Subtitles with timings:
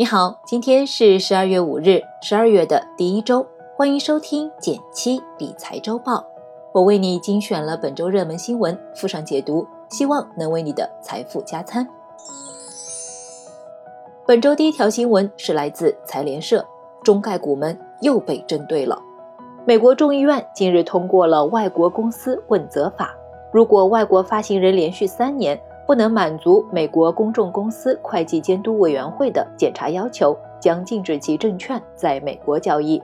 [0.00, 6.24] 你好，今天是十二月五日，十二月的第一周，欢迎收听减七理财周报。
[6.72, 11.86] 我为你精选了本周热门新闻，附上解读，希望能为你的财富加餐。
[14.26, 16.64] 本周第一条新闻是来自财联社，
[17.04, 18.98] 中概股们又被针对了。
[19.66, 23.14] 美国众议院近日通过了外国公司问责法，
[23.52, 25.60] 如果外国发行人连续三年。
[25.86, 33.02] 不能满足美国公众公司会计监督委员会的检查要求，将禁止其证券在美国交易。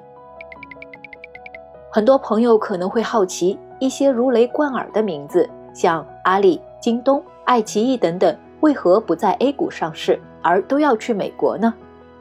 [1.90, 11.72] 很多朋友可能会好奇，一些如雷贯耳的名字，像阿里、京东、爱奇艺等等，为何不在 A 股上市，而都要去美国呢？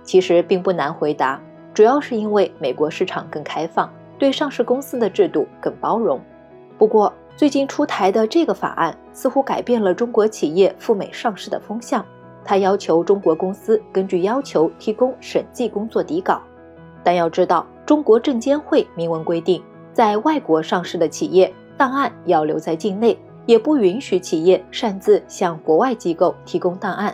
[0.04, 1.40] 其实并不难回答，
[1.74, 6.20] 主要是因为美国市场更开放，对上市公司的制度更包容。
[6.78, 12.06] 不过，最近出台的这个法案似乎改变了中国企业赴美上市的风向。
[12.46, 16.42] 它要求中国公司根据要求提供审计工作底稿，
[17.04, 27.14] 但要知道，中国证监会明文规定，在外国上市的企业档案要留在境内，也不允许企业擅自向国外机构提供档案。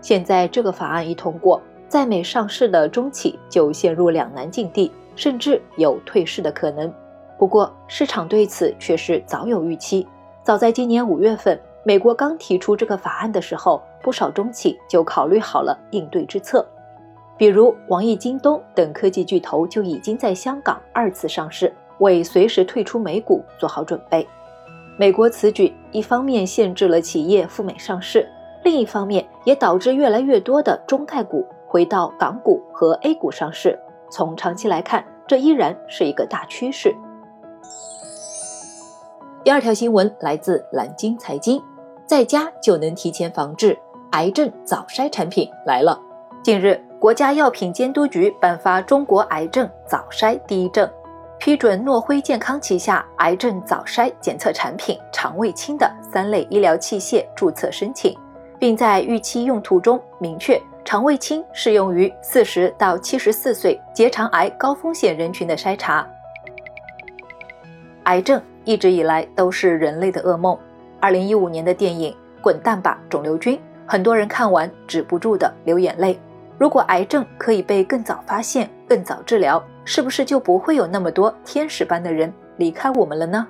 [0.00, 6.92] 现在这个法案一通过，在美上市的中企就陷入两难境地，甚至有退市的可能。
[7.42, 10.06] 不过，市场对此却是早有预期。
[10.44, 16.64] 早在今年五月份，美国刚提出这个法案的时候，不少中企就考虑好了应对之策，
[17.36, 24.24] 比如网易、京东等科技巨头就已经在香港二次上市，为随时退出美股做好准备。
[24.96, 28.24] 美国此举一方面限制了企业赴美上市，
[28.62, 33.76] 另一方面也导致越来越多的中概股回到港股和 A 股上市。
[34.12, 36.94] 从长期来看，这依然是一个大趋势。
[39.44, 41.60] 第二条新闻来自蓝鲸财经，
[42.06, 43.76] 在家就能提前防治
[44.12, 46.00] 癌症早筛产品来了。
[46.44, 50.88] 近日，国家药品监督局颁发中国癌症早筛第一证，
[51.38, 58.16] 批准诺辉健康旗下癌症早筛检测产品肠胃清的三类医疗器械注册申请，
[58.60, 66.06] 并在预期用途中明确，肠胃清适用于四十到七十四岁结肠癌高风险人群的筛查。
[68.04, 68.40] 癌症。
[68.64, 70.56] 一直以来都是人类的噩梦。
[71.00, 76.16] 二零一五年的电影《滚蛋吧，肿瘤君》，很多人看完止不住的流眼泪。
[76.58, 83.44] 如果癌症可以被更早发现、更早治疗，是不是就不会有那么多天使般的人离开我们了呢？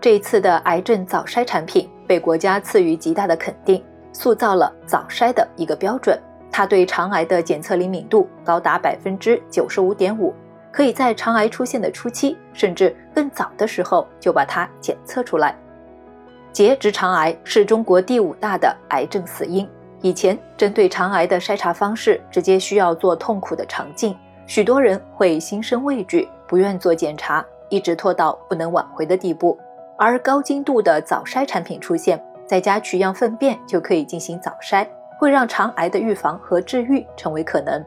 [0.00, 3.80] 这一次的癌症早筛产品被国家赐予极大的肯定，
[4.12, 6.18] 塑造了早筛的一个标准。
[6.50, 10.34] 它对肠癌的检测灵敏度高达百分之九十五点五。
[10.72, 15.54] 可以在肠癌出现的初期，甚至更早的时候就把它检测出来。
[16.52, 19.68] 结直肠癌是中国第五大的癌症死因。
[20.02, 24.16] 以前针对肠癌的筛查方式，直接需要做痛苦的肠镜，
[24.46, 29.58] 许多人会心生畏惧，不愿做检查，一直拖到不能挽回的地步。
[29.98, 34.86] 而高精度的早筛产品出现，在家取样粪便就可以进行早筛，
[35.18, 37.84] 会让肠癌的预防和治愈成为可能。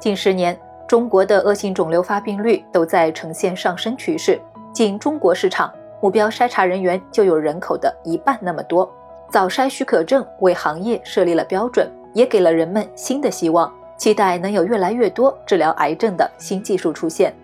[0.00, 0.58] 近十年。
[0.86, 4.40] 中国的恶性肿瘤发病率都在呈现上升趋势，
[4.72, 8.90] 仅中国市场目标筛查人员就有人口的一半那么多。
[9.30, 17.34] 早筛许可证为行业设立了标准，也给了人们新的希望，期待能有越来越多治疗癌症的新技术出现。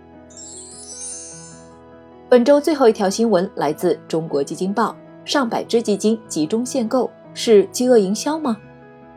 [2.28, 8.56] 本周最后一条新闻来自中国基金报，上百只基金集中限购是饥饿营销吗？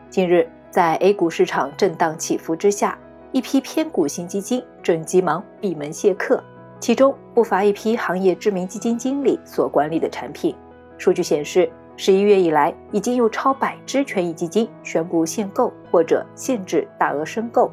[0.08, 2.98] 近日，在 A 股市场震荡起伏之下。
[3.34, 6.40] 一批偏股型基金正急忙闭门谢客，
[6.78, 10.54] 其中不乏一批行业知名基金经理所管理的产品。
[10.98, 17.68] 数据显示，十一月以来，已经有超百只权益基金宣布限购或者限制大额申购。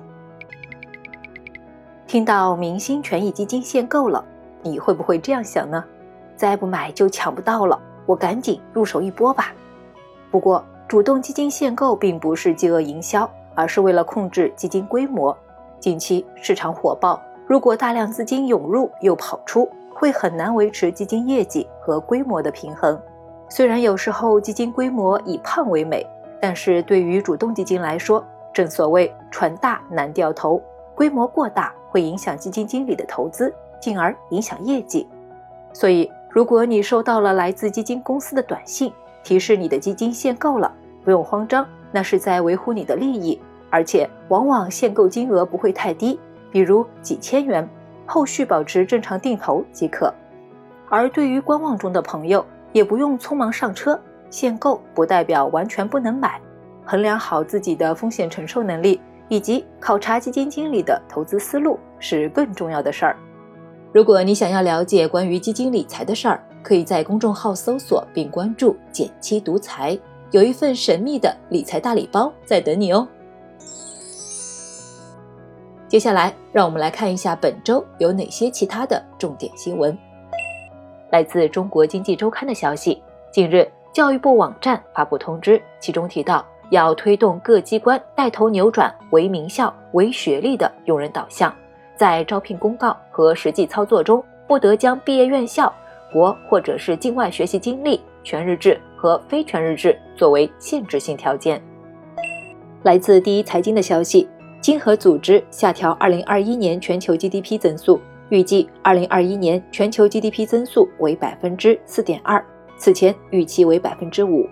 [2.07, 4.25] 听到明星权益基金限购了，
[4.63, 5.85] 你会不会这样想呢？
[6.35, 9.53] 再不买就抢不到了，我赶紧入手一波吧。
[10.31, 15.37] 不过，主动基金限购并不是饥饿营销，而是为了控制基金规模。
[15.81, 22.97] 近期市场火爆，如果大量资金涌入又跑出，会很难维持基金业绩和规模的平衡。
[23.49, 26.05] 虽然有时候基金规模以胖为美，
[26.39, 28.23] 但是对于主动基金来说，
[28.53, 30.61] 正所谓船大难掉头，
[30.93, 35.09] 规模过大会影响基金经理的投资，进而影响业绩。
[35.73, 38.93] 所以，如果你收到了来自基金公司的短信，
[39.23, 40.71] 提示你的基金限购了，
[41.03, 43.41] 不用慌张，那是在维护你的利益。
[43.71, 46.19] 而且往往限购金额不会太低，
[46.51, 47.67] 比如几千元，
[48.05, 50.13] 后续保持正常定投即可。
[50.87, 53.99] 而对于观望中的朋友，也不用匆忙上车。
[54.29, 56.39] 限购不代表完全不能买，
[56.85, 63.17] 衡量好自己的风险承受能力，以及考察基金经理的投资思路是更重要的事儿。
[63.91, 69.99] 如果你想要了解关于基金理财的事儿，可以在公众号搜索并关注“减七独裁”，
[70.31, 73.05] 有一份神秘的理财大礼包在等你哦。
[75.91, 79.95] 接下来，让我们来看一下本周有哪些其他的重点新闻。
[81.09, 91.53] 来自中国经济周刊的消息，近日教育部网站发布通知，其中提到要推动各机关带头扭转唯名校、唯学历的用人导向，
[91.97, 95.73] 在招聘公告和实际操作中，不得将毕业院校。
[96.13, 101.61] 国或者是境外学习经历、全日制和非全日制作为限制性条件。
[102.83, 104.27] 来自第一财经的消息，
[104.61, 107.99] 经合组织下调2021年全球 GDP 增速，
[108.29, 112.45] 预计2021年全球 GDP 增速为百分之四点二，
[112.77, 114.45] 此前预期为百分之五。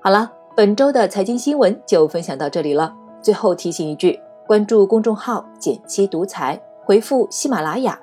[0.00, 2.92] 好了，本周的财经新闻就分享到这里了。
[3.22, 4.18] 最后提醒一句，
[4.48, 8.00] 关注公众号“减七独裁”，回复喜马拉雅。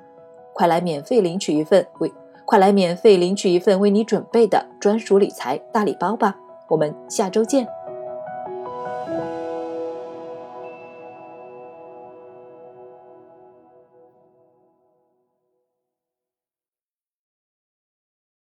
[0.54, 2.12] 快来免费领取一份为
[2.46, 6.36] 快来免费领取一份为你准备的专属理财大礼包吧！
[6.70, 7.68] 我们下周见。